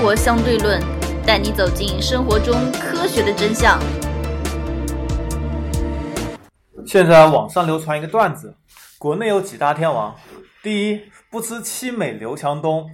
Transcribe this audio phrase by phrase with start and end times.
[0.00, 0.80] 活相对论》，
[1.26, 3.78] 带你走进生活中科学的真相。
[6.86, 8.56] 现在网上流传一个段子：
[8.98, 10.16] 国内有几大天王？
[10.62, 12.86] 第一，不知妻美刘强东；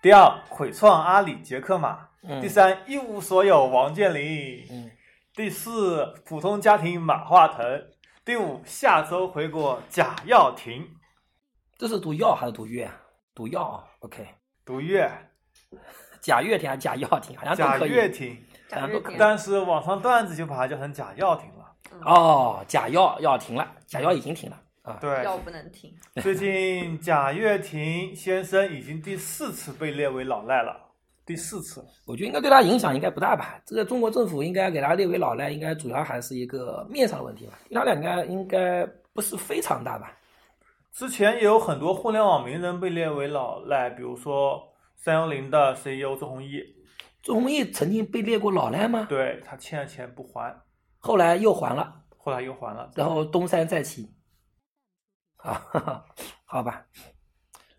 [0.00, 4.92] 第二，毁创阿里杰克马；嗯第三，一无所有王健林；嗯
[5.34, 7.64] 第四，普通家庭马化腾；
[8.24, 10.86] 第五，下周回国贾跃亭。
[11.76, 12.94] 这是读药还是读乐啊？
[13.34, 14.24] 读药啊，OK。
[14.64, 15.10] 读乐，
[16.20, 17.90] 贾跃亭还是贾跃亭，好像都贾可以。
[17.90, 18.36] 跃亭，
[18.70, 19.16] 好像都可以。
[19.18, 21.74] 但是网上段子就把它叫成贾跃亭了。
[22.04, 24.98] 哦，贾跃要停了，贾跃已经停了啊。
[25.00, 25.92] 对，药不能停。
[26.22, 30.76] 最近贾跃亭先生已经第四次被列为老赖了，
[31.24, 31.84] 第四次。
[32.06, 33.60] 我觉得应该对他影响应该不大吧。
[33.64, 37.58] 这个中国政府应该给他列为老赖，应该主要还是一个面上的问题吧。
[37.72, 40.12] 他俩应该应该不是非常大吧？
[40.92, 44.60] 之前也有很多互联网名人被列为老赖，比如说
[45.00, 46.76] 三幺零的 CEO 周鸿祎，
[47.22, 49.06] 周鸿祎曾经被列过老赖吗？
[49.08, 50.60] 对他欠了钱不还，
[50.98, 52.90] 后来又还了，后来又还了。
[52.96, 54.12] 然后东山再起。
[55.36, 56.04] 啊，哈哈
[56.44, 56.84] 好吧，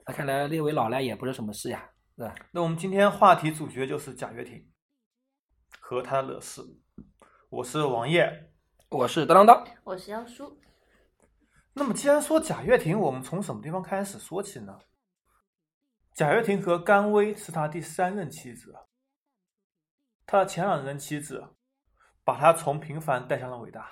[0.07, 2.33] 那看来列为老赖也不是什么事呀，是吧？
[2.51, 4.65] 那我们今天话题主角就是贾跃亭
[5.81, 6.61] 和他的乐视。
[7.49, 8.49] 我是王烨。
[8.91, 10.57] 我是当当当，我是妖叔，
[11.73, 14.79] 那么既然说贾跃亭，我们从什么地方开始说起呢？
[16.13, 18.75] 贾跃亭和甘薇是他第三任妻子，
[20.25, 21.55] 他的前两任妻子
[22.23, 23.89] 把他从平凡带向了伟大。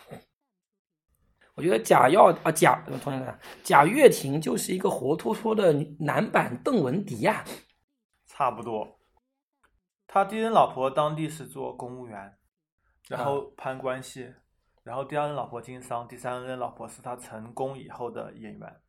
[1.55, 7.43] 我觉得贾耀啊贾同学们，贾跃亭就是一个活脱脱的男版邓文迪呀、
[8.27, 8.99] 差不多。
[10.05, 12.37] 他第一任老婆当地是做公务员，
[13.07, 14.33] 然后攀关系，
[14.83, 18.81] 然后第二任老婆经商，第三任老婆是他成功以后的演员。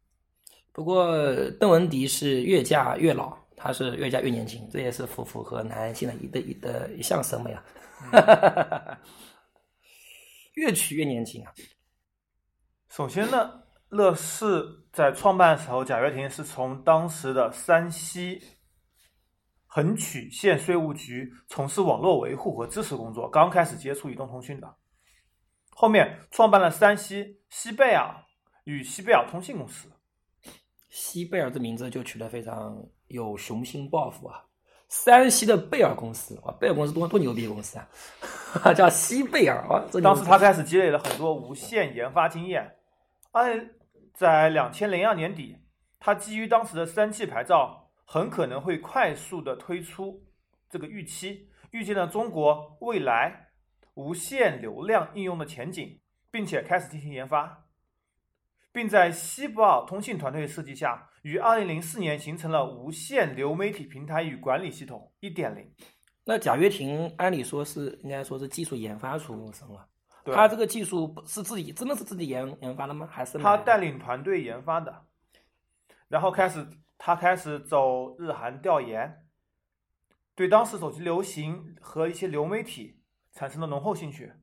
[0.79, 1.13] 不过
[1.59, 7.65] 邓文迪是越嫁越老，他是越嫁越年轻，这也是符符合男性的一的一的一项审美啊。
[10.55, 11.53] 越娶越年轻啊！
[12.89, 18.41] 首先呢，乐视在创办的时候，贾跃亭是从当时的山西
[19.67, 24.77] 横曲县税务局从事网络维护和支持工作，刚开始接触移动通讯的。
[25.71, 28.15] 后面创办了山西西贝尔
[28.63, 29.89] 与西贝尔通信公司。
[30.89, 34.45] 西贝尔这名字就取得非常有雄心抱负啊！
[34.89, 37.89] 山西的贝尔公司，哇，贝尔公司多多牛逼的公司啊，
[38.73, 39.85] 叫西贝尔啊！
[40.03, 42.77] 当时他开始积累了很多无线研发经验。
[43.33, 43.69] 二
[44.15, 45.59] 在两千零二年底，
[46.01, 50.25] 他基于当时的三 G 牌照，很可能会快速的推出
[50.71, 53.49] 这个预期，预见了中国未来
[53.93, 56.01] 无线流量应用的前景，
[56.31, 57.67] 并且开始进行研发，
[58.79, 65.69] 并在西博尔通信团队设计下，于二零零四年形成了无线流媒体平台与管理系统一点零。
[66.23, 69.89] 那贾跃亭按理说是应该说是技术研发出身了，
[70.27, 73.09] 他这个技术是自己真的是自己研研发的吗？
[73.11, 75.07] 还是他带领团队研发的，
[76.07, 76.65] 然后开始
[76.97, 79.25] 他开始走日韩调研，
[80.37, 83.01] 对当时手机流行和一些流媒体
[83.33, 84.35] 产生了浓厚兴趣。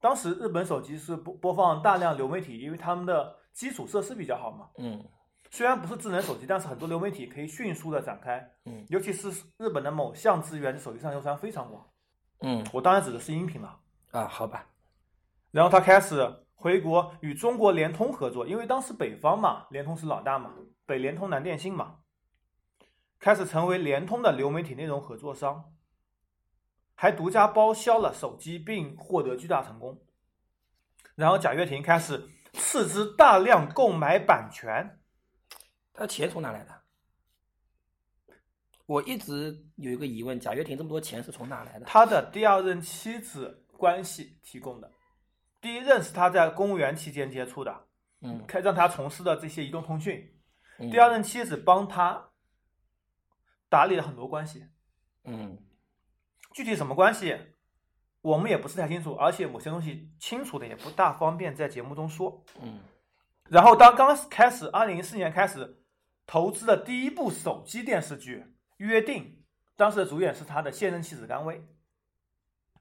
[0.00, 4.68] 当时日本手机是播播放大量流媒体，因为他们的基础设施比较好嘛。
[4.78, 5.04] 嗯
[5.50, 11.86] 虽然不是智能手机，但是很多流媒体可以迅速的展开，嗯尤其是日本的某项资源在手机上流传非常广。
[12.42, 13.80] 嗯我当然指的是音频了。
[14.10, 14.66] 啊，好吧，
[15.50, 20.54] 然后他开始回国与中国联通合作，因为当时北方嘛，联通是老大嘛，
[20.86, 21.96] 北联通、南电信嘛，
[23.18, 25.64] 开始成为联通的流媒体内容合作商，
[27.00, 30.02] 还独家包销了手机，并获得巨大成功。
[31.14, 34.98] 然后贾跃亭开始斥资大量购买版权，
[35.94, 36.82] 他钱从哪来的？
[38.86, 41.86] 我一直有一个疑问，贾跃亭这么多钱是从哪来的？
[41.86, 44.90] 他的第二任妻子关系提供的，
[45.60, 47.86] 第一任是他在公务员期间接触的，
[48.22, 50.34] 嗯，开让他从事的这些移动通讯。
[50.78, 52.30] 嗯第二任妻子帮他
[53.68, 54.66] 打理了很多关系，
[55.22, 55.56] 嗯
[56.58, 57.38] 具体什么关系，
[58.20, 62.44] 我们也不是太清楚，而且某些东西清楚的也不大方便在节目中说。
[62.60, 62.80] 嗯
[63.48, 65.80] 然后当刚开始，二零一四年开始
[66.26, 68.40] 投资的第一部手机电视剧
[68.78, 69.22] 《约定》，
[69.76, 71.64] 当时的主演是他的现任妻子甘薇。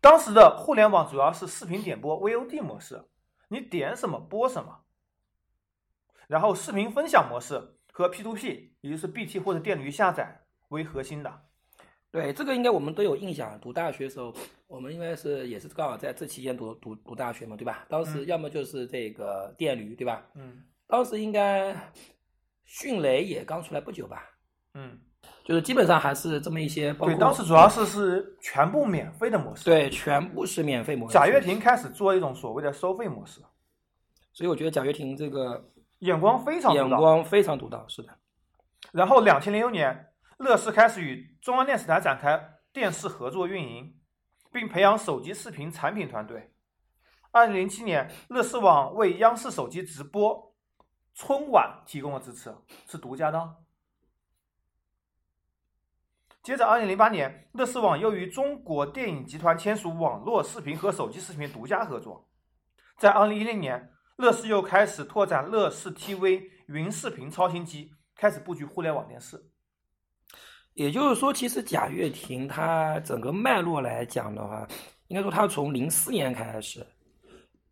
[0.01, 3.05] 当时的互联网主要是视频点播 VOD 模式，
[3.49, 4.79] 你点什么播什么，
[6.27, 11.46] 然后视频分享模式和 P2P，也就是 BT 或者电驴下载为核心的。
[12.11, 13.59] 对，这个应该我们都有印象。
[13.59, 14.33] 读大学的时候，
[14.67, 17.85] 我们应该是也是刚好在这期间读读读大学嘛，对吧？
[17.89, 20.25] 当时嗯要么就是这个电驴，对吧？
[20.35, 21.75] 嗯当时应该
[22.63, 24.23] 迅雷也刚出来不久吧？
[24.73, 24.97] 嗯，
[25.43, 31.13] 就是基本上还是这么一些，对，当时主要是是全部免费的模式。，对全部是免费模式。
[31.13, 33.41] 贾跃，亭开始做一种所谓的收费模式，
[34.31, 35.69] 所以我觉得贾跃亭这个
[35.99, 36.89] 眼光非常独眼。
[36.89, 38.09] 光非常独到，是的。
[38.93, 40.07] 然后，两千零六年，
[40.37, 43.99] 乐视开始与中央电视台展开电视合作运营，
[44.51, 46.53] 并培养手机视频产品团队。
[47.31, 50.55] 二零零七年，乐视网为央视手机直播
[51.15, 52.55] 春晚提供了支持，
[52.87, 53.57] 是独家的。
[56.43, 62.29] 接着，二零零八年，乐视网又与中国电影集团签署网络视频和手机视频独家合作。
[62.97, 69.51] 在二零一零年，乐视又开始拓展乐视 TV 云视频超新机，开始布局互联网电视。
[70.77, 74.65] 也就是说，其实贾跃亭他整个脉络来讲的话，
[75.07, 76.85] 应该说他从零四年开始，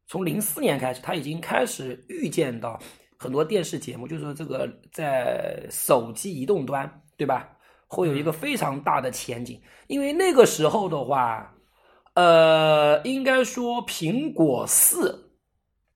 [0.08, 2.80] 从零四年开始，他已经开始预见到
[3.16, 7.48] 很多电视节目，就是说这个在手机移动端，对吧？
[7.88, 11.54] 会有一个非常大的前景，因为那个时候的话，
[12.16, 15.25] 呃，应该说苹果四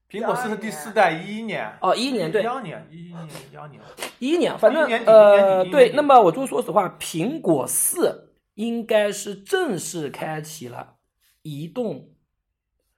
[0.10, 3.82] 苹果四是第四代，一一年，哦，一一年对一，二年，一一年，一二年，
[4.18, 10.96] 一一年，反正呃，对，那么我就说实话，苹果四应该是正式开启了
[11.44, 12.10] 移动，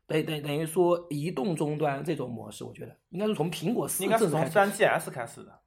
[0.07, 5.59] 等等等于说移动终端这种模式，我觉得应该是从苹果四应该是从三 GS 开始的。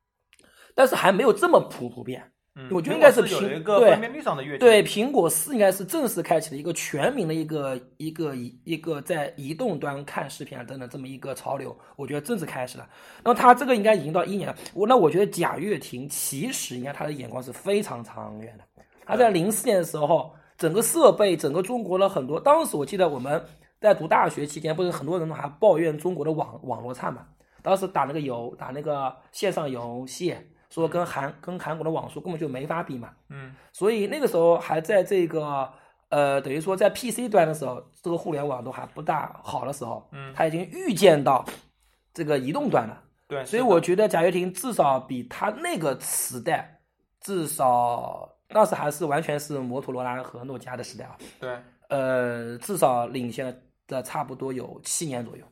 [0.75, 2.33] 但是还没有这么普普遍。
[2.57, 3.91] 嗯，我觉得应该是苹对。
[4.59, 12.89] 对，苹果四应该是正式开启了一个全民的一个一个一一个在移动端看视频啊等等这么一个潮流，我觉得正式开始了。
[13.25, 18.65] 那么他这个应该已经到一年了，我那我觉得贾跃亭其实应该他的眼光是非常长远的。
[19.05, 23.45] 他在零四年的时候，整个设备，整个中国的很多，当时我记得我们
[23.81, 27.27] 在读大学期间，不是很多人还抱怨中国的网网络差嘛？
[27.63, 30.37] 当时打那个游打那个线上游戏，
[30.75, 33.11] 说跟韩跟韩国的网速根本就没法比嘛。
[33.29, 35.73] 嗯，所以那个时候还在这个
[36.09, 41.45] 呃，等于说在 PC 端的时候，这个互联网都还不大好的时候，嗯他已经预见到
[42.13, 43.01] 这个移动端了。
[43.29, 46.81] 对，所以我觉得贾跃亭至少比他那个时代，
[47.21, 51.57] 至少当时还是完全是摩托罗拉和诺基亚的时代啊，对，
[51.89, 53.55] 呃，至少领先了
[53.87, 55.45] 的差不多有七年左右，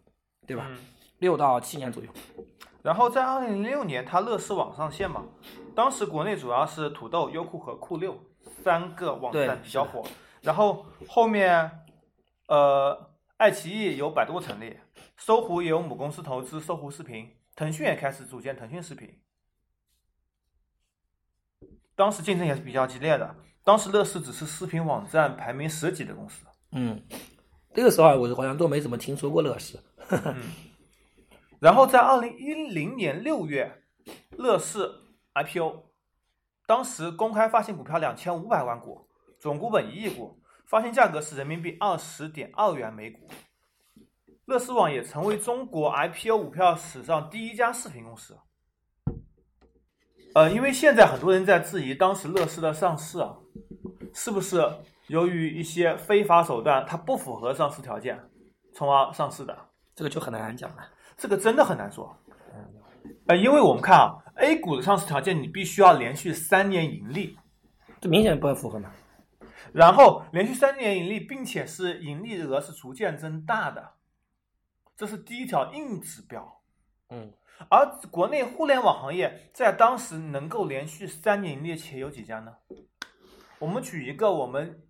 [0.48, 0.66] 对吧？
[0.68, 0.78] 嗯
[1.20, 2.10] 六到七年左右。
[2.82, 5.24] 然后在二零零六年，它乐视网上线嘛，
[5.74, 8.18] 当时国内主要是土豆、优酷和酷六
[8.62, 10.04] 三个网站比较火。
[10.40, 11.70] 然后后面，
[12.48, 14.76] 呃，爱奇艺由百度成立，
[15.16, 19.20] 搜狐也有母公司投资搜狐视频，腾讯也开始组建腾讯视频。
[21.94, 23.36] 当时竞争也是比较激烈的。
[23.62, 26.44] 当时乐视只是视频网站排名十几的公司。
[26.72, 27.00] 嗯，
[27.72, 29.78] 这个时候啊我好像都没怎么听说过乐视。
[31.62, 33.84] 然后在二零一零年六月，
[34.32, 34.90] 乐视
[35.32, 35.84] IPO，
[36.66, 43.28] 当时公开发行股票两千五百万股，总股本一亿股，发行价格是人民币二十点二元每股。
[44.46, 48.36] 乐视网也成为中国 IPO 股票史上第一家视频公司。
[50.34, 53.36] 呃，因为现在很多人在质疑当时乐视的上市啊，
[54.12, 54.68] 是不是
[55.06, 58.20] 由于一些非法手段，它不符合上市条件，
[58.74, 59.56] 从而上市的？
[59.94, 60.82] 这个就很难讲了。
[61.22, 62.18] 这个真的很难说。
[63.28, 67.38] 呃，因为我们看啊，A 股的上市条件，你必须要连续三年盈利，
[68.00, 68.90] 这明显不符合嘛。
[69.72, 73.92] 然后连续三年盈利，并且是盈利额是逐渐增大的，
[74.96, 76.60] 这是第一条硬指标。
[77.10, 77.32] 嗯，
[77.70, 82.52] 而国内互联网行业在当时能够连续三年盈利且有几家呢？
[83.60, 84.82] 我们举一个我们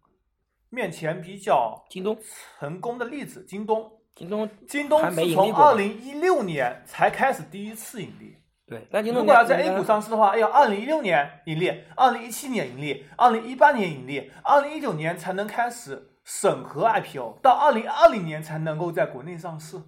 [0.71, 2.19] 面前比较京东，
[2.59, 3.99] 成功的例子，京东。
[4.15, 8.37] 京东京东是从二零一六年才开始第一次盈利。
[8.67, 19.79] 对，但京东如果要在 A 股上市的话，要二零一六年盈利，二零一七年盈利，二零一八年盈利，二零一九年才能开始审核 IPO，到二零二零年才能够在国内上市。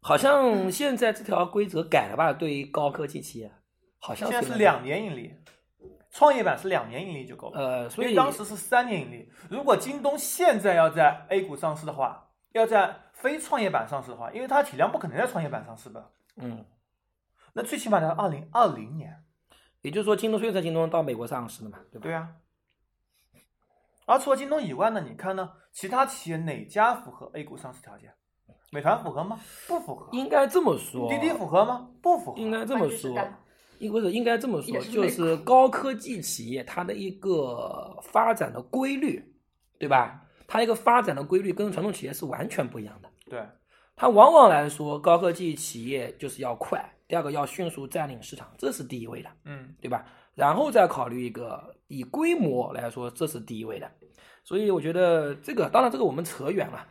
[0.00, 2.32] 好像现在这条规则改了吧？
[2.32, 3.52] 对于高科技企业，
[4.00, 5.32] 好像现在是两年盈利，
[6.10, 7.60] 创业板是两年盈利就够了。
[7.60, 9.28] 呃，所以当时是三年盈利。
[9.48, 16.64] 如果京东现在要在 A 股上市的话，要在非创业板上市的话，因为它体量不可能在创业板上市的，嗯，
[17.52, 19.22] 那最起码在二零二零年。
[19.82, 22.02] 也就是说，京东虽然在京东到美国上市了嘛，对吧？
[22.04, 22.28] 对啊。
[24.06, 28.14] 而除了京东以外呢，你看呢，其他企业哪家符合 A 股上市条件？
[28.70, 29.40] 美团符合吗？
[29.66, 30.08] 不符合。
[30.12, 31.90] 应该这么说，滴滴符合吗？
[32.00, 32.38] 不符合。
[32.40, 33.10] 应该这么说
[33.78, 39.34] 应不是应该这么说，就是高科技企业它的一个发展的规律，
[39.80, 40.21] 对吧？
[40.46, 43.08] 它一个发展的规律跟传统企业是完全不一样的。
[43.28, 43.42] 对，
[43.96, 49.30] 它往往来说，高科技企业就是要快，第二个要迅速占领市场，这是第一位的。
[49.44, 50.04] 嗯，对吧？
[50.34, 53.90] 然后再考虑一个以规模来说，这是第一位的。
[54.44, 56.84] 所以我觉得这个，当然这个我们扯远了，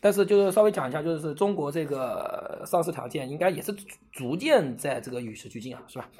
[0.00, 3.72] 但是就是稍微讲一下，就是中国这个上市条件应该也是
[4.10, 6.10] 逐渐在这个与时俱进啊，是吧？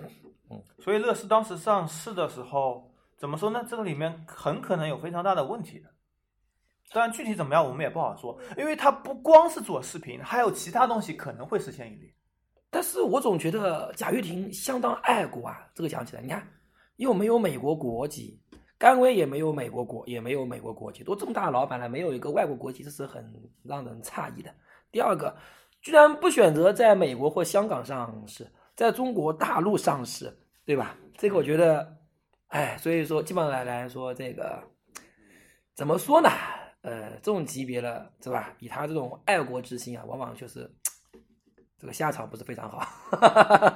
[0.50, 3.66] 嗯，所以乐视当时上市的时候，怎么说呢？
[3.68, 5.90] 这个里面很可能有非常大的问题的。
[6.92, 12.14] 当然具体怎么样我们也不好说，因为它不光是做视频，还有其他东西可能会实现盈利。
[12.70, 16.46] 但是我总觉得贾跃亭相当爱国啊，这个讲起来，你看
[16.96, 18.40] 又没有美国国籍。
[18.80, 23.28] 甘薇也没有美国国，也没有美国国籍，都这么大老板了，没有一个外国国籍，这是很
[23.64, 24.54] 让人诧异的。
[24.92, 25.36] 第二个，
[25.82, 30.32] 居然不选择在美国或香港上市，在中国大陆上市，
[30.64, 30.96] 对吧？
[31.16, 31.92] 这个我觉得，
[32.46, 34.62] 哎，所以说基本上来来说，这个
[35.74, 36.30] 怎么说呢？
[36.82, 38.50] 呃，这种级别了，是吧？
[38.60, 40.70] 以他这种爱国之心啊，往往就是
[41.78, 42.86] 这个下场不是非常好。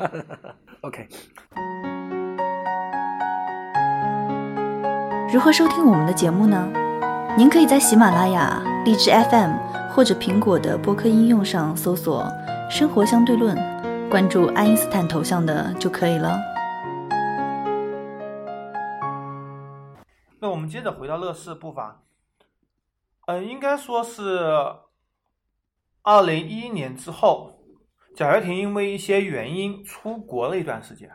[0.82, 1.08] OK。
[5.32, 6.70] 如何收听我们的节目呢？
[7.36, 9.56] 您可以在喜马拉雅、荔枝 FM
[9.90, 12.30] 或者苹果的播客应用上搜索
[12.68, 13.56] “生活相对论”，
[14.10, 16.38] 关注爱因斯坦头像的就可以了。
[20.38, 22.02] 那我们接着回到乐视步伐，
[23.32, 24.40] 嗯，应该说是
[26.02, 27.64] 二零一一年之后，
[28.14, 31.10] 贾跃亭因为一些原因出国了一段时间，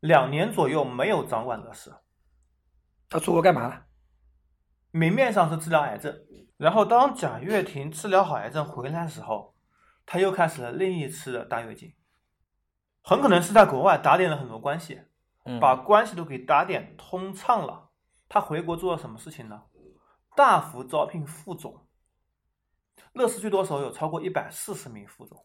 [0.00, 1.92] 两年左右没有掌管乐视。
[3.08, 3.86] 他出国干嘛了？
[4.90, 6.14] 明面上是治疗癌症，
[6.56, 9.54] 然后当贾跃亭治疗好癌症回来的时候，
[10.04, 11.94] 他又开始了另一次的大跃进，
[13.02, 15.02] 很可能是在国外打点了很多关系，
[15.60, 17.90] 把关系都给打点通畅了。
[18.28, 19.62] 他回国做了什么事情呢？
[20.34, 21.86] 大幅招聘副总，
[23.12, 25.44] 乐视最多时候有超过一百四十名副总，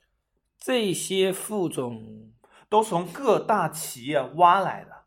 [0.57, 2.33] 这些副总
[2.69, 5.05] 都从各大企业挖来的。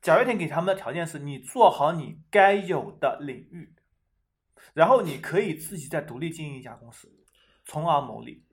[0.00, 3.74] 贾跃亭给他们的条件是：你做好你该有的领域，
[4.72, 7.12] 然后你可以自己再独立经营一家公司，
[7.64, 8.46] 从而牟利。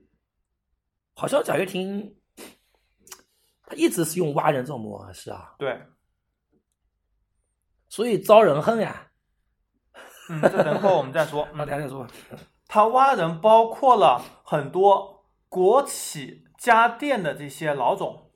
[1.14, 2.16] 好像贾跃亭
[3.62, 5.54] 他一直是用挖人这种模式啊。
[5.58, 5.80] 对，
[7.88, 9.12] 所以招人恨呀。
[10.30, 11.46] 嗯，这等会我们再说。
[11.54, 12.06] 那等下再说。
[12.66, 18.30] 他挖人包括了很多国企家电的这些老总，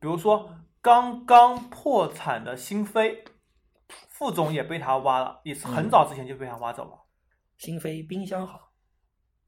[0.00, 0.48] 比如说。
[0.84, 3.22] 刚刚破产的新飞
[4.08, 6.90] 副总也被他挖了，也是很早之前就被他挖走了。
[7.56, 8.72] 新飞冰箱好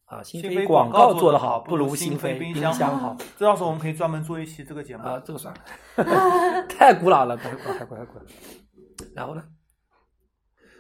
[0.05, 3.17] 啊，新飞广告做得好不如新飞冰箱好。
[3.37, 5.61] 这到时候我们可以专门做一期这个节目啊，这个算了，
[6.71, 8.21] 太古老了，太古太古太古。
[9.13, 9.43] 然后呢，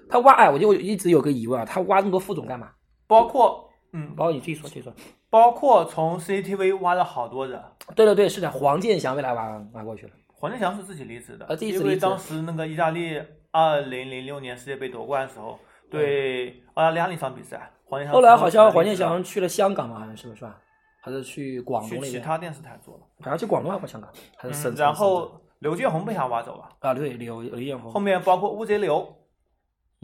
[0.08, 2.70] 他挖哎，我就一直有个疑问啊，他挖那么多副总干嘛？
[3.06, 4.92] 包括嗯，包括你继续说，继续说。
[5.30, 7.60] 包括从 CCTV 挖了好多人。
[7.96, 10.12] 对对对，是的，黄健翔被他挖挖过去了。
[10.32, 13.20] 黄健翔是自己离职的，呃，因为当时那个意大利
[13.50, 15.58] 二零零六年世界杯夺冠的时候，
[15.90, 20.60] 对澳大利亚那场比赛，黄健翔后来好像黄健翔去了香港嘛，好像是不是吧？
[21.00, 24.10] 还是去广东其他电视台做了，好像去广东还是香港？
[24.36, 24.74] 还是省？
[24.74, 25.30] 然后
[25.60, 27.90] 刘建宏被他挖走了啊，对，刘刘建宏。
[27.90, 29.06] 后面包括乌贼刘，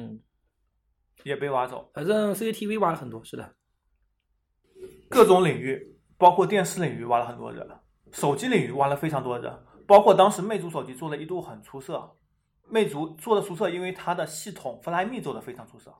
[0.00, 0.20] 嗯，
[1.24, 1.90] 也被挖走。
[1.92, 3.54] 反正 CCTV 挖了很多，是的，
[5.08, 7.68] 各种领域，包括电视领域挖了很多人，
[8.12, 9.66] 手机领域挖了非常多人。
[9.86, 12.16] 包括当时魅族手机做的一度很出色，
[12.68, 15.92] 魅族做的出色，因为它的系统 Flyme 做的非常出色。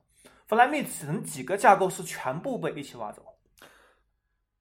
[0.47, 3.21] Flyme 整几个架构是全部被一起挖走。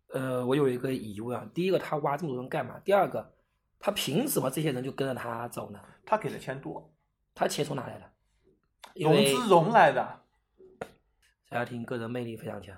[0.09, 2.80] 呃，我有一个疑问啊，第一个他挖这么多人干嘛？
[2.80, 3.32] 第二个，
[3.78, 5.80] 他凭什么这些人就跟着他走呢？
[6.04, 6.92] 他给的钱多，
[7.32, 8.12] 他钱从哪来的？
[8.94, 10.20] 融资融来的。
[11.50, 12.76] 贾跃亭个人魅力非常强。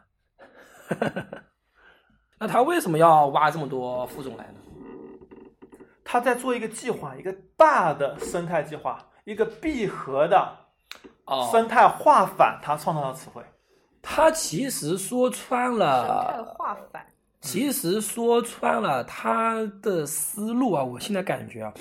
[2.38, 4.54] 那他为什么要挖这么多副总来呢？
[6.04, 10.58] 他在做一个计划，一个大的生态计划，一个闭合的
[11.50, 13.42] 生态化反，他创造的词汇。
[14.02, 17.06] 他其实说穿了，生态化反。
[17.40, 21.72] 其实说穿了他的思路啊，我现在感觉啊，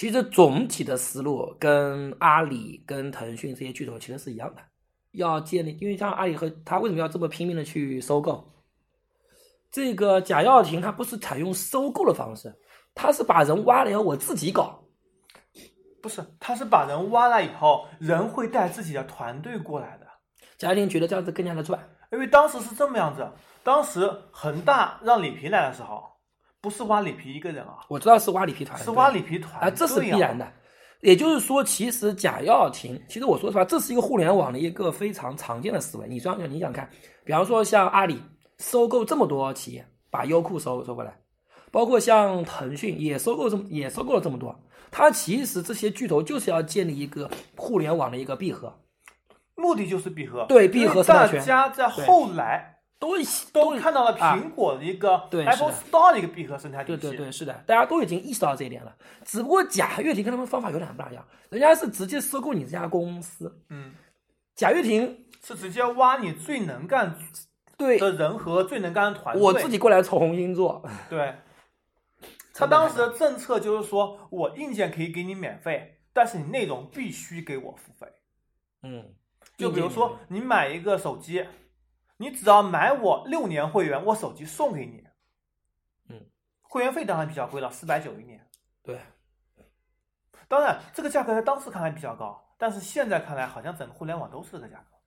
[0.00, 4.62] 其实总体的思路跟阿里、跟腾讯这些巨头其实是一样的，
[5.10, 8.50] 要建立，因为像阿里和他为什么要这么拼命的去收购？
[9.70, 12.50] 这个贾跃亭他不是采用收购的方式。
[12.94, 14.82] 他是把人挖了以后，我自己搞，
[16.00, 20.06] 不是，他是把人挖了以后，人会带自己的团队过来的。
[20.56, 21.78] 贾跃亭觉得这样子更加的赚，
[22.10, 23.30] 因为当时是这么样子，
[23.62, 26.02] 当时恒大让李平来的时候，
[26.60, 30.46] 不是挖里皮一个人啊，我知道是挖里皮团，是挖里皮团，啊，这是必然的。
[31.00, 36.06] 也就是说，其实贾跃亭，其实我说实话，这是一个互联网的一个非常常见的思维。
[36.06, 36.88] 你想想你想看，
[37.24, 38.20] 比方说像阿里
[38.58, 41.16] 收购这么多企业，把优酷收收过来。
[41.70, 44.54] 包括像腾讯也收购这么也收购了这么多。
[44.90, 48.76] 它其实这些巨头就是要建立一个互联网的一个闭合，
[49.54, 50.44] 目的就是闭合。
[50.48, 53.16] 对闭合大家在后来都
[53.52, 57.00] 都看到了啊苹果的一个对 Apple Store 的一个闭合生态体系。
[57.00, 58.94] 对对对，是的，大家都已经意识到这一点了。
[59.24, 63.60] 只不过贾跃亭跟他们方法有点不大一样，人家是直接收购你这家公司。
[63.70, 63.92] 嗯，
[64.54, 67.18] 贾跃亭是直接挖你最能干
[67.76, 69.42] 对的人和最能干的团队。
[69.42, 71.34] 我自己过来重新做，对。
[72.52, 78.06] 他当时的政策就是说，我硬件可以给你免费，但是你内容必须给我付费。
[78.82, 79.14] 嗯，
[79.56, 81.46] 就比如说，你买一个手机，
[82.20, 85.02] 你只要买我六年会员，我手机送给你。
[86.10, 86.26] 嗯，
[86.60, 88.46] 会员费当然比较贵了，四百九一年。
[88.82, 89.00] 对，
[90.46, 94.98] 当然，这个价格在当时看来比较高，但是现在看来，好像整个互联网都是这个价格。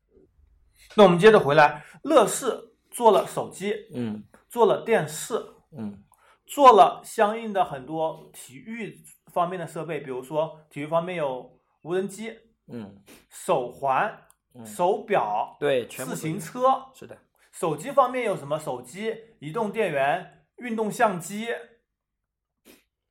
[0.96, 5.36] 那我们接着回来，乐视做了手机，嗯做了电视，
[5.78, 6.04] 嗯
[6.48, 9.00] 做了相应的很多体育
[9.32, 12.36] 方面的设备，比如说体育方面有无人机、
[12.68, 14.33] 嗯手环、嗯，
[14.66, 16.86] 手表、对，全部自行车。
[16.94, 17.18] 是的，
[17.52, 18.60] 手机方面有什么？
[18.60, 21.48] 手机、移动电源、运动相机、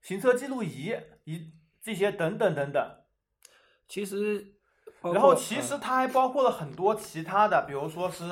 [0.01, 0.95] 行车记录仪、
[1.25, 2.97] 一这些等等等等。
[3.89, 4.55] 其实，
[5.03, 8.25] 然后其实嗯它还包括了很多其他的，比如说是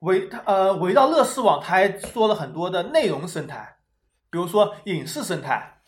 [0.00, 3.78] 围它呃围绕乐视网，它还做了很多的内容生态，
[4.30, 5.82] 比如说影视生态，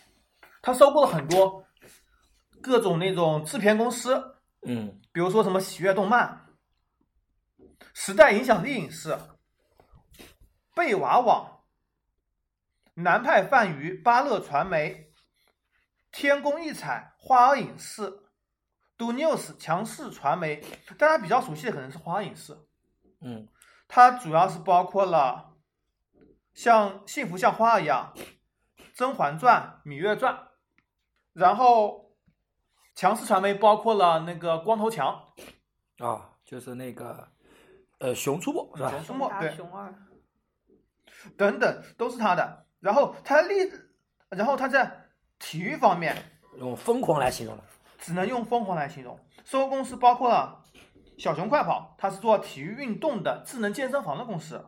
[0.62, 1.64] 它收购了很多
[2.60, 4.33] 各种那种制片公司，
[4.64, 5.00] 嗯。
[5.12, 6.46] 比如说什么喜悦动漫、
[7.92, 9.16] 时代影响力影视、
[10.74, 11.64] 贝瓦网、
[12.94, 15.12] 南派泛娱、巴乐传媒、
[16.10, 18.10] 天工艺彩、花儿影视、
[18.96, 20.62] Do News、强势传媒，
[20.98, 22.56] 大家比较熟悉的可能是花儿影视，
[23.20, 23.48] 嗯。
[23.86, 25.52] 它主要是包括了
[26.54, 28.12] 像《幸福像花儿一样》
[28.94, 30.34] 《甄嬛传》《芈月传》，
[31.32, 32.03] 然后
[32.94, 35.22] 强势传媒包括了那个光头强。
[35.98, 37.28] 啊，就是那个
[37.98, 38.90] 呃熊出没是吧？
[38.90, 39.94] 熊出没对熊二，
[41.36, 42.66] 等等都是他的。
[42.80, 43.90] 然后他的例子，
[44.28, 46.16] 然后他在体育方面
[46.58, 47.64] 用疯狂来形容了。
[47.98, 49.18] 只能用疯狂来形容。
[49.44, 50.62] 收购公司包括了
[51.16, 54.58] 小熊快跑，它是做体育运动的智能健身房的公司；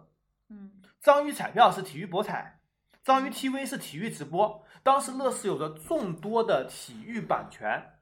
[0.49, 2.61] 嗯章鱼彩票是体育博彩，
[3.05, 4.65] 章鱼 TV 是体育直播。
[4.83, 7.96] 当时乐视有着众多的体育版权，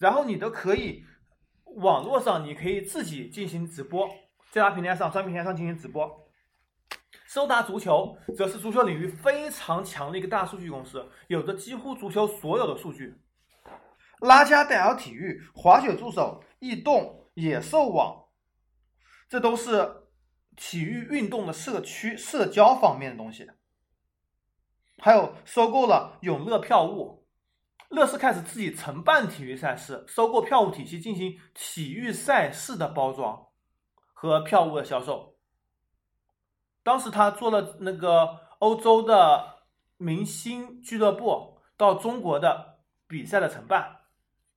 [0.00, 1.04] 然后你都可以
[1.76, 4.08] 网络上你可以自己进行直播，
[4.50, 6.26] 在它平台上专平台上进行直播。
[7.26, 13.14] 收达足球则是足球领域非常强的一个大数据公司，有着几乎足球所有的数据。
[14.20, 18.24] 拉加戴尔体育、滑雪助手、易动、野兽网，
[19.28, 20.08] 这都是
[20.56, 23.48] 体育运动的社区社交方面的东西。
[24.98, 27.19] 还有收购了永乐票务，
[27.90, 33.48] 乐视开始自己承办体育赛事，收购票务体系进行体育赛事的包装
[34.12, 35.36] 和票务的销售。
[36.84, 39.64] 当时他做了那个欧洲的
[39.96, 44.02] 明星俱乐部到中国的比赛的承办，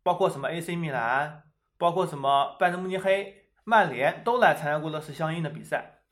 [0.03, 1.43] 包括什么 AC 米兰，
[1.77, 6.02] 包括什么拜仁慕尼黑、曼联都来参加过乐视相应的比赛。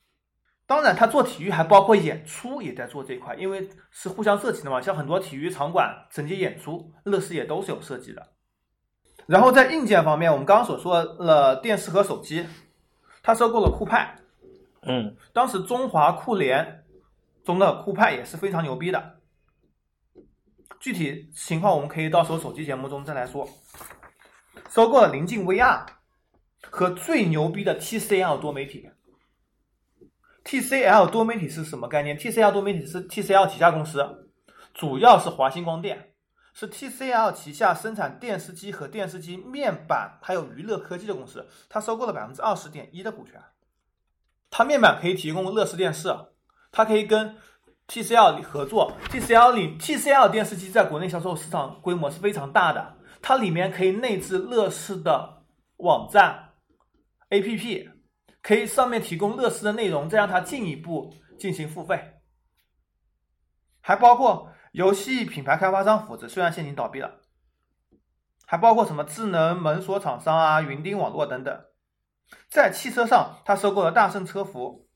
[0.72, 4.80] 当然，他做体育还包括演出，也在做这一块，因为是互相涉及的嘛。
[4.80, 8.26] 像很多体育场馆承接演出，乐视也都是有涉及的。
[9.26, 12.46] 然后在硬件方面，我们刚刚所说了电视和手机，
[13.22, 14.16] 他收购了酷派，
[14.84, 16.86] 嗯当时中华酷联
[17.44, 19.18] 中的酷派也是非常牛逼的。
[20.80, 23.46] 具体情况我们可以到时候手机节目中再来说。
[24.70, 25.86] 收购了临近 VR
[26.70, 28.90] 和最牛逼的 TCL 多媒体。
[30.44, 34.30] TCL 多媒体是什么概念？TCL 多媒体是 TCL 旗下公司，
[34.74, 36.14] 主要是华星光电，
[36.54, 41.48] 是 TCL 旗下生产电视机和电视机面板还有娱乐科技的公司。
[41.70, 43.40] 它收购了百分之二十点一的股权。
[44.50, 46.14] 它面板可以提供乐视电视，
[46.72, 47.38] 它可以跟
[47.88, 48.92] TCL 合作。
[49.10, 55.44] TCL 里 TCL 电视机在国内销售市场规模是非常大的，它里面可以内置乐视的
[55.78, 56.50] 网站、
[57.30, 57.91] APP，
[58.42, 62.16] 可以上面提供乐视的内容，再让它进一步进行付费。
[63.82, 67.20] 还包括游戏品牌开发商斧子，虽然现已经倒闭了，
[68.46, 71.66] 还包括什么智能门锁厂商啊、云钉网络等等。
[72.50, 74.88] 在汽车上，它收购了大圣车服，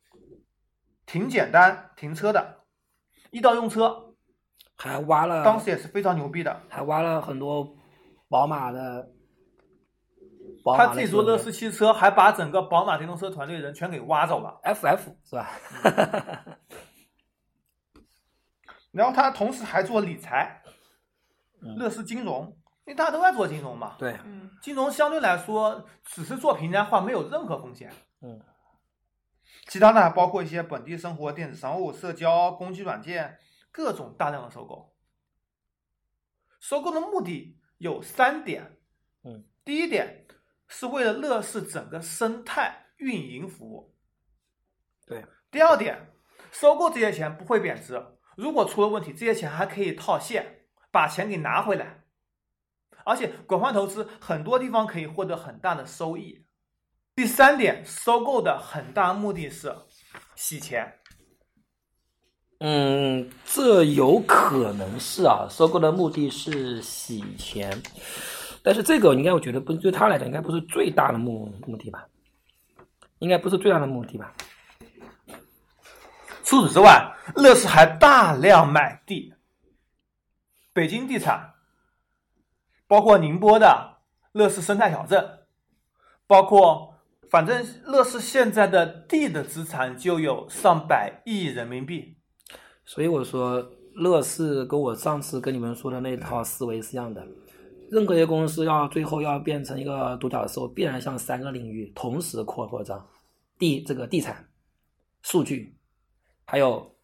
[1.05, 2.63] 挺简单停车的，
[3.31, 4.15] 一到用车，
[4.77, 6.61] 还挖了，当时也是非常牛逼的。
[6.69, 7.75] 还挖了很多
[8.29, 9.11] 宝马的
[10.73, 14.59] 他自己做乐视汽车，还把整个宝马电动车团队人全给挖走了。
[14.63, 15.51] FF 是吧？
[18.91, 20.63] 然后他同时还做理财，
[21.61, 22.47] 嗯乐视金融，
[22.85, 27.91] 因为大家都在做金融嘛，对，嗯金融相对来说只是做平台化，没有任何风险。
[28.21, 28.41] 嗯，
[29.67, 33.37] 其他的还包括一些本地生活、电子商务、社交、工具软件，
[33.69, 34.95] 各种大量的收购。
[36.59, 38.77] 收购的目的有三点，
[39.23, 40.24] 嗯，第一点
[40.67, 43.95] 是为了乐视整个生态运营服务。
[45.05, 46.13] 对，第二点，
[46.51, 48.03] 收购这些钱不会贬值，
[48.35, 52.03] 如果出了问题，这些钱还可以套现，把钱给拿回来。
[53.05, 56.45] 而且广泛投资很多地方可以获得很大的收益。
[57.13, 59.73] 第三点，收购的很大目的是
[60.35, 60.99] 洗钱。
[62.59, 67.81] 嗯，这有可能是啊，收购的目的是洗钱，
[68.65, 72.07] 但是这个应该我觉得不对他来讲应该不是最大的目目的吧，
[73.19, 74.33] 应该不是最大的目的吧。
[76.43, 79.35] 除此之外，乐视还大量买地，
[80.73, 81.53] 北京地产，
[82.87, 83.97] 包括宁波的
[84.31, 85.41] 乐视生态小镇，
[86.25, 86.95] 包括
[87.29, 92.17] 反正乐视现在的地的资产就有上百亿人民币。
[92.83, 97.23] 所以我说，乐视跟我上次跟你们说的那套思维是一样的。
[97.89, 103.05] 任何一个公司要最后要变成一个独角兽，必然向三个领域同时扩扩张：
[103.57, 104.47] 地这个地产、
[105.21, 105.75] 数据，
[106.45, 106.95] 还有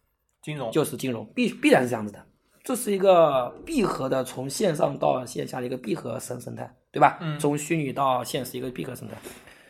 [0.42, 2.24] 金融就是金融，必必然是这样子的。
[2.64, 7.18] 这是一个闭合的，从线上到线下的一个闭合生生态，对吧？
[7.20, 9.14] 嗯从虚拟到现实一个闭合生态。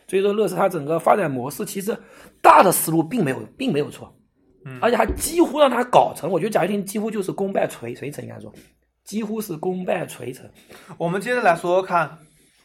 [0.07, 1.96] 所以说，乐视它整个发展模式其实
[2.42, 4.14] 大的思路并没有，并没有错。
[4.64, 8.53] 嗯而且还几乎让它搞成，我觉得贾跃亭几乎就是功败垂垂成，应该说，
[9.04, 10.48] 几乎是功败垂成。
[10.96, 12.18] 我们接着来说说看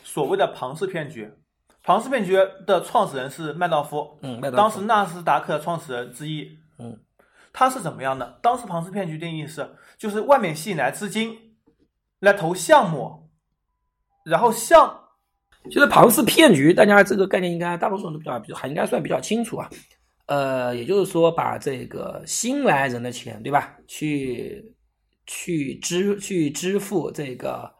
[0.04, 1.32] 所谓的庞氏骗局。
[1.84, 6.45] 庞氏骗局的创始人是麦道夫，嗯，麦道夫当时纳斯达克创始人之一。
[6.80, 7.00] 嗯，
[7.54, 8.39] 他是怎么样的？
[8.41, 9.65] 当时庞氏骗局定义是，
[9.97, 11.34] 就是外面吸引来资金，
[12.19, 13.30] 来投项目，
[14.26, 15.02] 然后项
[15.71, 19.69] 就是庞氏骗局，大家这个概念应该大多数人都比较比较还应该算比较清楚啊。
[20.26, 23.78] 呃，也就是说，把这个新来人的钱，对吧？
[23.88, 24.76] 去
[25.28, 27.72] 去支去支付这个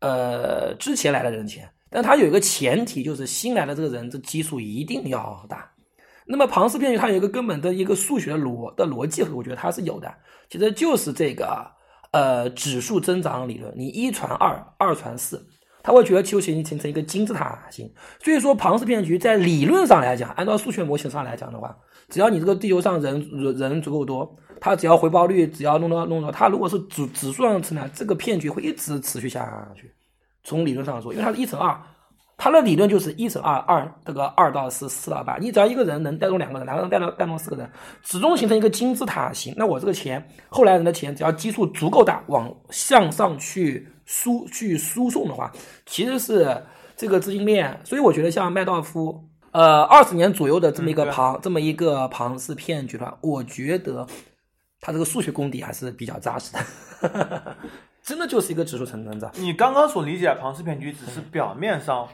[0.00, 5.70] 呃之前来的人钱，但它有一个前提，就是新来的这个人这基数一定要大。
[6.26, 10.10] 那么庞氏骗局它有一个根本的一个数学逻的逻辑，我觉得它是有的，
[10.48, 11.70] 其实就是这个
[12.12, 15.46] 呃指数增长理论，你一传二，二传四，
[15.82, 17.92] 它会觉得就形形成一个金字塔形。
[18.22, 21.76] 所以说庞氏骗局在理论上来讲，按照数学模型上来讲的话，
[22.14, 29.92] 只要你这个地球上人人人足够多，它只要回报率只要弄到弄到，它如果是指指数上成长，这个骗局会一直持续下去。
[30.44, 31.76] 从理论上说，因为它是一乘二，
[32.36, 37.68] 它的理论就是一乘二，二这个二到四，四到八，你只要一个人能带动两个人，两个人带动带动四个人，
[38.04, 39.52] 始终形成一个金字塔形。
[39.56, 45.50] 那我这个钱，后来人的钱，只要基数足够大，往向上去输去输送的话，
[45.84, 46.56] 其实是
[46.96, 47.76] 这个资金链。
[47.82, 49.20] 所以我觉得像麦道夫，
[49.54, 54.04] 呃，二十年左右的这么一个庞、这么一个庞氏骗局的话，我觉得
[54.80, 57.56] 他这个数学功底还是比较扎实的，
[58.02, 59.30] 真的就是一个指数成成长。
[59.34, 62.08] 你刚刚所理解的庞氏骗局，只是表面上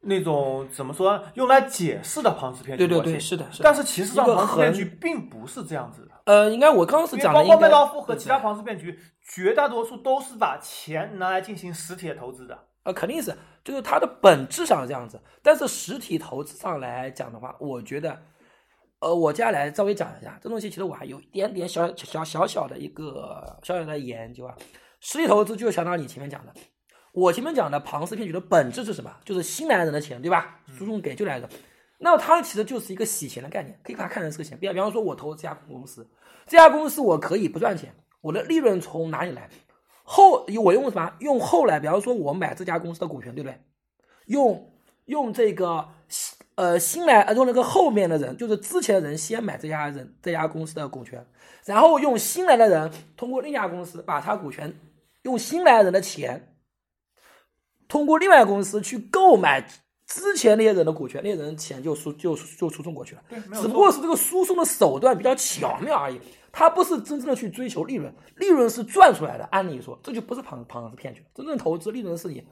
[0.00, 3.64] 那种怎么说，用来解释的庞氏骗局对对对，是的，是的。
[3.64, 12.58] 但是其实上庞氏骗局并不是这样子的，呃，应该我刚刚是讲的包括麦道夫和其他庞氏骗局，绝大多数都是把钱拿来进行实体的投资的。
[12.86, 15.20] 呃，肯定是，就是它的本质上是这样子。
[15.42, 18.16] 但是实体投资上来讲的话，我觉得，
[19.00, 24.56] 呃，我接下来稍微讲一下这东西，其实我还有一点点小小小小的一个小小的研究啊。
[25.00, 26.54] 实体投资就相当于你前面讲的，
[27.12, 29.12] 我前面讲的庞氏骗局的本质是什么？
[29.24, 30.60] 就是新来人的钱，对吧？
[30.78, 31.48] 输送给旧来人。
[31.98, 34.56] 那它其实就是一个洗钱的概念，可以把它看成是个钱。
[34.56, 36.08] 比方比方说，我投资这家公司，
[36.46, 39.50] 这家公司我可以不赚钱，我的利润从哪里来？
[40.08, 41.12] 后我用什么？
[41.18, 43.60] 用后来，比方说我买这家公司的股权，对不对？
[44.26, 44.72] 用
[45.06, 45.88] 用这个
[46.54, 51.26] 呃新来呃用那个后面的人，就是之前的人先买这家人这家公司的股权，
[51.64, 54.72] 然后用新来的人通过另一家公司把他股权
[55.22, 56.54] 用新来的人的钱，
[57.88, 59.60] 通过另外公司去购买
[60.06, 63.22] 之前那些人的股权，那些人钱就输就就输送过去了。
[63.54, 66.20] 只不过是这个输送的手段比较巧妙而已，
[66.58, 69.44] 它不是真正的去追求利润，利润是赚出来的。
[69.52, 72.42] 按理说，这就不是庞庞氏骗局，真正投资利润是你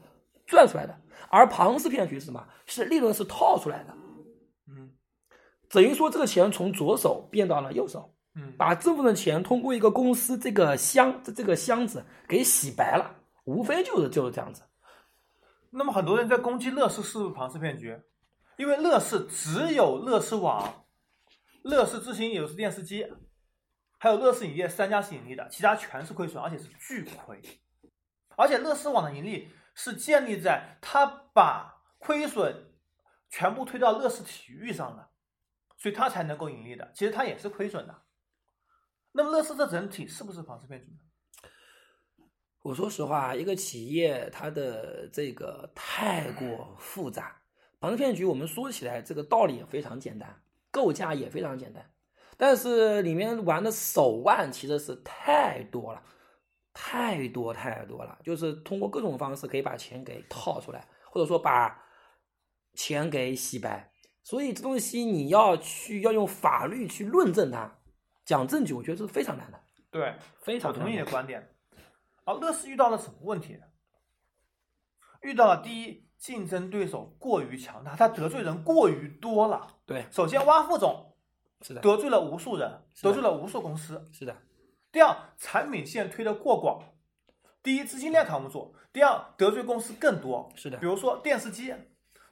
[0.45, 0.95] 赚出来的，
[1.27, 2.47] 而庞氏骗局是什么？
[2.67, 3.95] 是利润是套出来的。
[4.67, 4.91] 嗯
[5.71, 13.09] 等于说这个钱从左手变到了右手，嗯，把这部分钱通过一个公司这个箱这这个箱子给洗白了，
[13.45, 14.61] 无非就是就是这样子。
[15.71, 17.99] 那么很多人在攻击乐视是不是庞氏骗局？
[18.57, 20.85] 因为乐视只有乐视网、
[21.63, 23.03] 乐视之行有是电视机，
[23.97, 27.41] 还有乐视影业三家是盈利的，其他全是亏损，而且是巨亏。
[28.37, 32.73] 而且乐视网的盈利是建立在它把亏损
[33.29, 35.09] 全部推到乐视体育上的，
[35.77, 36.91] 所以它才能够盈利的。
[36.93, 38.03] 其实它也是亏损的。
[39.13, 40.97] 那么乐视这整体是不是庞氏骗局呢？
[42.61, 47.41] 我说实话，一个企业它的这个太过复杂，
[47.79, 51.89] 庞氏骗局我们说起来这个道理也非常简单，构架也非常简单，
[52.37, 56.01] 但是里面玩的手腕其实是太多了，
[56.73, 61.83] 太多太多了，就是通过各种方式可以把钱给套出来，或者说把
[62.73, 63.91] 钱给洗白，
[64.23, 67.79] 所以这东西你要去要用法律去论证它，
[68.25, 71.55] 讲证据，我觉得是非常难的，对，非常同意你的观点。
[72.25, 73.57] 而乐视遇到了什么问题？
[75.21, 79.67] 遇到了第一，竞争对手过于强大，他得罪人过于多了。
[79.85, 81.14] 对，首先，汪副总
[81.61, 84.03] 是的，得罪了无数人，得罪了无数公司。
[84.11, 84.35] 是的，
[84.91, 86.81] 第二，产品线推得过广。
[87.63, 90.51] 第一，资金链扛不住；第二，得罪公司更多。
[90.55, 91.73] 是的比如说电视机，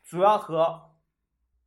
[0.03, 0.91] 主要和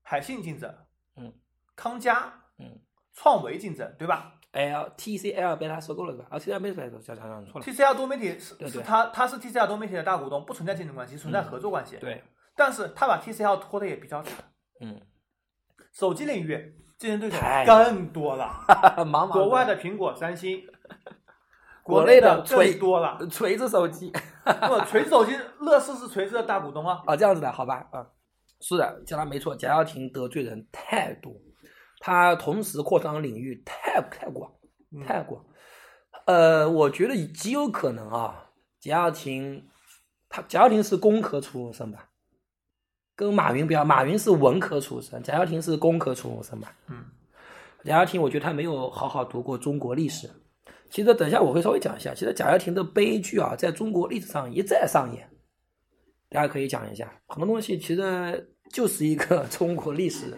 [0.02, 0.72] 海信竞争，
[1.16, 1.32] 嗯，
[1.74, 2.80] 康佳，嗯，
[3.12, 6.28] 创维竞争，对吧？L TCL 被他收购了是吧？
[6.30, 7.66] 啊，TCL 没被收购，讲讲讲错了。
[7.66, 12.22] TCL 多媒体是是他他是 TCL 多媒体的大股东，不存在竞争关系，存在合作关系。，对，
[12.54, 14.32] 但是他把 TCL 拖得也比较惨。
[14.80, 15.00] 嗯，
[15.92, 18.64] 手机领域竞争对手太更多了，
[19.32, 20.62] 国外的苹果、三星，
[21.82, 23.18] 国内内的锤更多了。
[23.30, 24.10] 锤子手机
[24.44, 27.02] 不，锤子手机，乐视是锤子的大股东啊。
[27.06, 27.86] 啊，这样子的好吧？
[27.92, 28.06] 啊，
[28.60, 31.32] 是的，讲的没错，贾跃亭得罪人太多，
[32.00, 34.50] 他同时扩张领域太太广
[34.92, 35.44] 嗯太广。
[36.26, 38.46] 呃，我觉得极有可能啊，
[38.80, 39.68] 贾跃亭
[40.28, 42.08] 他贾跃亭是工科出身吧？
[43.16, 46.68] 跟马云不一样，马云是文科出身，贾跃亭是工科出身嘛？
[46.88, 47.02] 嗯，
[47.82, 50.30] 贾跃亭，我觉得他没有好好读过中国历史。
[50.90, 55.28] 其实等一下我会稍微讲一下，其实贾跃亭的悲剧啊，在中国历史上一再上演，
[56.28, 57.10] 大家可以讲一下。
[57.26, 60.32] 很多东西其实就是一个 中国历史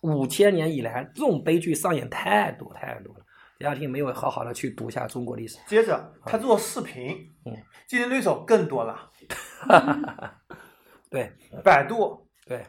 [0.00, 3.24] 五千年以来这种悲剧上演太多太多了。
[3.58, 7.08] 贾跃亭没有好好的去读一下中国历史，接着他做视频，
[7.44, 7.52] 嗯，
[7.86, 9.10] 竞争对手更多了，
[11.10, 11.30] 对
[11.62, 12.64] 百度、对。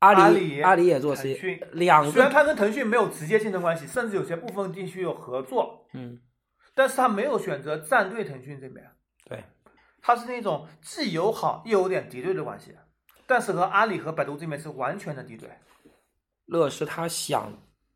[0.00, 6.20] 阿阿里里阿里也做视腾讯，两个虽然它跟腾讯没有直接竞争关系，甚至有些部分地区有合作，嗯
[6.74, 8.84] 但是它没有选择站队腾讯这边，
[9.24, 9.42] 对
[10.02, 12.74] 他是那种既友好又有点敌对的关系，
[13.26, 15.48] 但是和阿里和百度这边是完全的敌对。
[16.44, 17.50] 乐视他想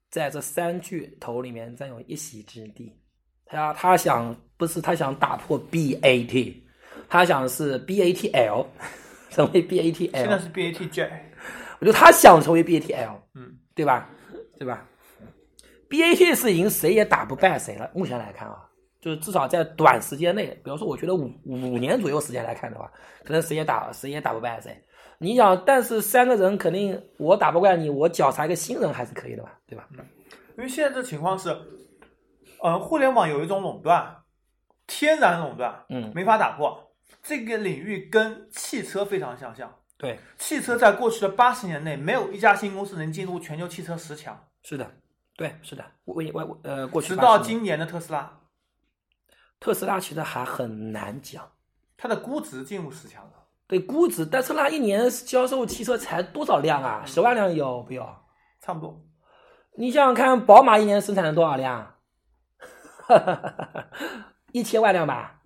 [0.08, 2.98] 在这三巨头里面占有一席之地，
[3.44, 6.62] 他他想不是他想打破 BAT，
[7.10, 8.66] 他想是 BATL
[9.30, 11.08] 成为 BATL，现在是 BATJ，
[11.78, 14.10] 我觉得他想成为 BATL，嗯，对吧？
[14.58, 14.86] 对吧
[15.88, 18.68] ？BAT 是已经谁也打不败谁了，目前来看啊，
[19.00, 22.92] 就是至少在短时间内，比方说我觉得五五年左右时间来看的话，
[23.24, 24.76] 可能谁也打谁也打不败谁。
[25.18, 29.88] 你想，但是三个人肯定我打不过你，我脚踩一个新人还是可以的吧，对吧？
[30.56, 31.54] 因为现在这情况是，
[32.62, 34.22] 呃，互联网有一种垄断，
[34.86, 36.89] 天然垄断，嗯，没法打破。
[37.22, 44.90] 这个领域跟汽车非常相像，对，汽车在过去的八十年内，没有一家新公司能进入全球汽车十强，是的，
[45.36, 45.84] 对，是的。
[46.04, 48.40] 我我呃，过去直到今年的特斯拉，
[49.58, 51.50] 特斯拉其实还很难讲。
[51.96, 53.32] 它的估值进入十强了。
[53.66, 57.04] 对估值，特斯拉一年销售汽车才多少辆啊？
[57.06, 58.08] 十万辆有不有？
[58.60, 59.00] 差不多，
[59.76, 61.96] 你想想看，宝马一年生产了多少辆？
[64.52, 65.39] 一千万辆吧？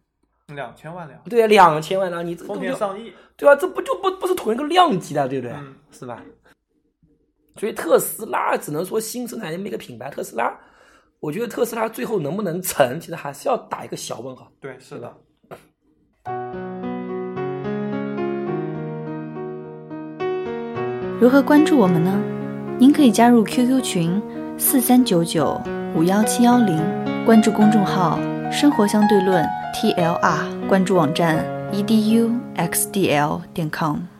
[0.48, 3.56] 两千万辆，对，两千万辆，你这丰不就田上亿，对吧？
[3.56, 5.56] 这不就不不是同一个量级的，对不对？
[5.56, 6.22] 嗯是吧？
[7.56, 10.54] 所以特斯拉只能说新生产这么一个品牌，特斯拉，
[11.20, 14.52] 我觉得特斯拉最后能不能成，其实还是要打一个小问号。
[14.60, 15.10] 对，是的。
[21.18, 22.20] 如何关注我们呢？
[22.78, 24.22] 您可以加入 QQ 群
[24.58, 25.58] 四三九九
[25.96, 26.76] 五幺七幺零，
[27.24, 28.18] 关注公众号
[28.52, 29.42] “生活相对论
[29.74, 34.13] ”TLR，关注网站 eduxdl 点 com。